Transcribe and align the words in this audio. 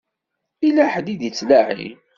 Yella 0.63 0.85
ḥedd 0.93 1.07
i 1.13 1.15
d-ittlaɛin. 1.19 1.95